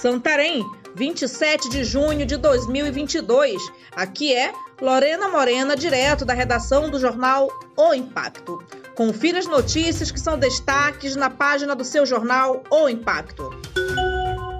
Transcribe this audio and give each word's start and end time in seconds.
Santarém, 0.00 0.64
27 0.94 1.68
de 1.68 1.82
junho 1.82 2.24
de 2.24 2.36
2022. 2.36 3.60
Aqui 3.96 4.32
é 4.32 4.52
Lorena 4.80 5.28
Morena, 5.28 5.74
direto 5.74 6.24
da 6.24 6.32
redação 6.32 6.88
do 6.88 7.00
jornal 7.00 7.48
O 7.76 7.92
Impacto. 7.92 8.62
Confira 8.94 9.40
as 9.40 9.46
notícias 9.46 10.12
que 10.12 10.20
são 10.20 10.38
destaques 10.38 11.16
na 11.16 11.28
página 11.28 11.74
do 11.74 11.82
seu 11.82 12.06
jornal 12.06 12.62
O 12.70 12.88
Impacto. 12.88 13.50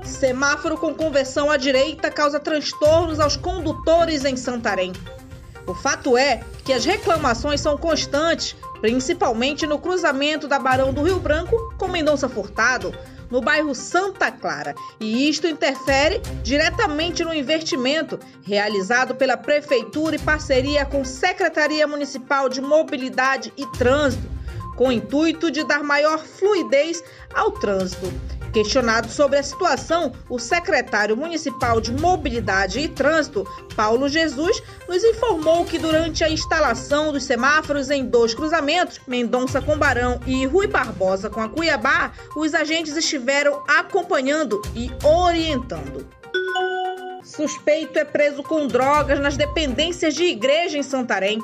Semáforo 0.03 0.77
com 0.77 0.93
conversão 0.93 1.53
à 1.53 1.57
direita 1.57 2.11
causa 2.11 2.41
transtornos 2.41 3.21
aos 3.21 3.37
condutores 3.37 4.25
em 4.25 4.37
Santarém. 4.37 4.93
O 5.69 5.73
fato 5.73 6.19
é 6.19 6.43
que 6.65 6.73
as 6.73 6.85
reclamações 6.85 7.61
são 7.61 7.79
constantes, 7.79 8.57
principalmente 8.81 9.69
no 9.69 9.79
cruzamento 9.79 10.49
da 10.49 10.59
Barão 10.59 10.93
do 10.93 11.05
Rio 11.05 11.21
Branco 11.21 11.73
com 11.79 11.87
Mendonça 11.87 12.29
Furtado, 12.29 12.93
no 13.31 13.41
bairro 13.41 13.75
Santa 13.75 14.31
Clara, 14.31 14.75
e 15.01 15.29
isto 15.29 15.47
interfere 15.47 16.21
diretamente 16.43 17.25
no 17.25 17.35
investimento 17.35 18.19
realizado 18.43 19.15
pela 19.15 19.37
Prefeitura 19.37 20.17
e 20.17 20.19
parceria 20.19 20.85
com 20.85 21.05
Secretaria 21.05 21.87
Municipal 21.87 22.49
de 22.49 22.61
Mobilidade 22.61 23.53
e 23.57 23.67
Trânsito, 23.79 24.29
com 24.77 24.89
o 24.89 24.93
intuito 24.93 25.51
de 25.51 25.65
dar 25.65 25.83
maior 25.83 26.19
fluidez 26.19 27.03
ao 27.35 27.51
trânsito. 27.51 28.38
Questionado 28.53 29.09
sobre 29.11 29.39
a 29.39 29.43
situação, 29.43 30.13
o 30.29 30.39
secretário 30.39 31.17
municipal 31.17 31.81
de 31.81 31.93
Mobilidade 31.93 32.81
e 32.81 32.89
Trânsito, 32.89 33.47
Paulo 33.77 34.09
Jesus, 34.09 34.63
nos 34.89 35.05
informou 35.05 35.65
que 35.65 35.79
durante 35.79 36.25
a 36.25 36.31
instalação 36.31 37.13
dos 37.13 37.25
semáforos 37.25 37.91
em 37.91 38.05
dois 38.05 38.35
cruzamentos, 38.35 39.01
Mendonça 39.07 39.61
com 39.61 39.77
Barão 39.77 40.21
e 40.27 40.47
Rui 40.47 40.67
Barbosa 40.67 41.29
com 41.29 41.41
a 41.41 41.49
Cuiabá, 41.49 42.13
os 42.35 42.55
agentes 42.55 42.97
estiveram 42.97 43.63
acompanhando 43.69 44.61
e 44.75 44.91
orientando. 45.05 46.07
Suspeito 47.23 47.99
é 47.99 48.05
preso 48.05 48.43
com 48.43 48.67
drogas 48.67 49.21
nas 49.21 49.37
dependências 49.37 50.15
de 50.15 50.25
igreja 50.25 50.79
em 50.79 50.83
Santarém. 50.83 51.39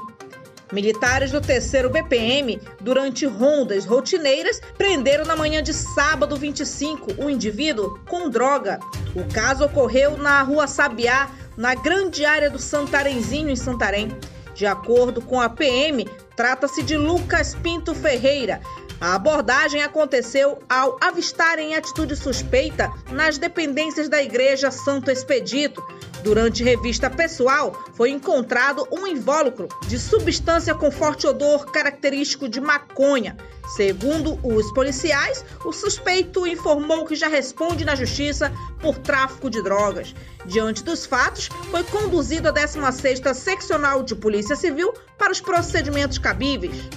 Militares 0.74 1.30
do 1.30 1.40
3 1.40 1.70
BPM, 1.88 2.60
durante 2.80 3.24
rondas 3.26 3.84
rotineiras, 3.84 4.60
prenderam 4.76 5.24
na 5.24 5.36
manhã 5.36 5.62
de 5.62 5.72
sábado 5.72 6.34
25 6.34 7.22
um 7.22 7.30
indivíduo 7.30 7.96
com 8.08 8.28
droga. 8.28 8.80
O 9.14 9.24
caso 9.32 9.64
ocorreu 9.64 10.16
na 10.16 10.42
rua 10.42 10.66
Sabiá, 10.66 11.30
na 11.56 11.76
grande 11.76 12.24
área 12.24 12.50
do 12.50 12.58
Santarenzinho, 12.58 13.50
em 13.50 13.54
Santarém. 13.54 14.08
De 14.52 14.66
acordo 14.66 15.22
com 15.22 15.40
a 15.40 15.48
PM, 15.48 16.08
trata-se 16.34 16.82
de 16.82 16.96
Lucas 16.96 17.54
Pinto 17.54 17.94
Ferreira. 17.94 18.60
A 19.00 19.14
abordagem 19.14 19.80
aconteceu 19.80 20.58
ao 20.68 20.96
avistarem 21.00 21.76
atitude 21.76 22.16
suspeita 22.16 22.92
nas 23.12 23.38
dependências 23.38 24.08
da 24.08 24.20
Igreja 24.20 24.72
Santo 24.72 25.08
Expedito, 25.08 25.80
Durante 26.24 26.64
revista 26.64 27.10
pessoal, 27.10 27.84
foi 27.92 28.08
encontrado 28.08 28.88
um 28.90 29.06
invólucro 29.06 29.68
de 29.86 29.98
substância 29.98 30.74
com 30.74 30.90
forte 30.90 31.26
odor 31.26 31.66
característico 31.66 32.48
de 32.48 32.62
maconha. 32.62 33.36
Segundo 33.76 34.38
os 34.42 34.72
policiais, 34.72 35.44
o 35.66 35.70
suspeito 35.70 36.46
informou 36.46 37.04
que 37.04 37.14
já 37.14 37.28
responde 37.28 37.84
na 37.84 37.94
justiça 37.94 38.50
por 38.80 38.96
tráfico 38.96 39.50
de 39.50 39.62
drogas. 39.62 40.14
Diante 40.46 40.82
dos 40.82 41.04
fatos, 41.04 41.50
foi 41.70 41.84
conduzido 41.84 42.48
a 42.48 42.54
16ª 42.54 43.34
Seccional 43.34 44.02
de 44.02 44.14
Polícia 44.14 44.56
Civil 44.56 44.94
para 45.18 45.30
os 45.30 45.42
procedimentos 45.42 46.16
cabíveis. 46.16 46.88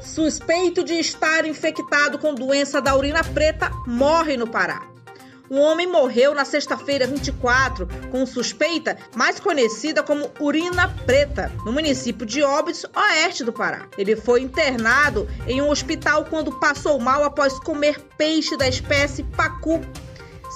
Suspeito 0.00 0.84
de 0.84 0.94
estar 0.94 1.44
infectado 1.44 2.20
com 2.20 2.36
doença 2.36 2.80
da 2.80 2.96
urina 2.96 3.24
preta 3.24 3.68
morre 3.84 4.36
no 4.36 4.46
Pará. 4.46 4.97
Um 5.50 5.60
homem 5.60 5.86
morreu 5.86 6.34
na 6.34 6.44
sexta-feira 6.44 7.06
24 7.06 7.88
com 8.10 8.26
suspeita 8.26 8.96
mais 9.14 9.40
conhecida 9.40 10.02
como 10.02 10.30
urina 10.38 10.88
preta, 11.06 11.50
no 11.64 11.72
município 11.72 12.26
de 12.26 12.42
Óbidos, 12.42 12.84
oeste 12.94 13.44
do 13.44 13.52
Pará. 13.52 13.86
Ele 13.96 14.14
foi 14.14 14.42
internado 14.42 15.28
em 15.46 15.62
um 15.62 15.70
hospital 15.70 16.24
quando 16.26 16.58
passou 16.58 16.98
mal 16.98 17.24
após 17.24 17.58
comer 17.58 17.98
peixe 18.16 18.56
da 18.56 18.68
espécie 18.68 19.22
pacu 19.22 19.80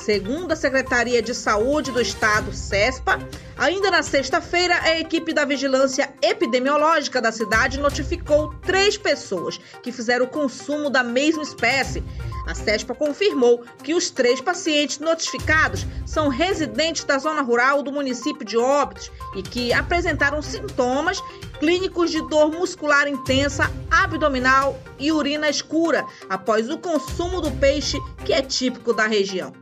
Segundo 0.02 0.50
a 0.50 0.56
Secretaria 0.56 1.22
de 1.22 1.32
Saúde 1.32 1.92
do 1.92 2.00
Estado, 2.00 2.52
SESPA, 2.52 3.20
ainda 3.56 3.88
na 3.88 4.02
sexta-feira, 4.02 4.76
a 4.82 4.98
equipe 4.98 5.32
da 5.32 5.44
Vigilância 5.44 6.12
Epidemiológica 6.20 7.22
da 7.22 7.30
cidade 7.30 7.78
notificou 7.78 8.52
três 8.62 8.98
pessoas 8.98 9.60
que 9.80 9.92
fizeram 9.92 10.24
o 10.24 10.28
consumo 10.28 10.90
da 10.90 11.04
mesma 11.04 11.44
espécie. 11.44 12.02
A 12.48 12.52
SESPA 12.52 12.96
confirmou 12.96 13.62
que 13.84 13.94
os 13.94 14.10
três 14.10 14.40
pacientes 14.40 14.98
notificados 14.98 15.86
são 16.04 16.26
residentes 16.26 17.04
da 17.04 17.16
zona 17.18 17.40
rural 17.40 17.80
do 17.80 17.92
município 17.92 18.44
de 18.44 18.58
Óbidos 18.58 19.08
e 19.36 19.42
que 19.44 19.72
apresentaram 19.72 20.42
sintomas 20.42 21.22
clínicos 21.60 22.10
de 22.10 22.20
dor 22.28 22.50
muscular 22.50 23.06
intensa, 23.06 23.70
abdominal 23.88 24.76
e 24.98 25.12
urina 25.12 25.48
escura 25.48 26.04
após 26.28 26.68
o 26.68 26.76
consumo 26.78 27.40
do 27.40 27.52
peixe 27.52 27.98
que 28.24 28.32
é 28.32 28.42
típico 28.42 28.92
da 28.92 29.06
região. 29.06 29.52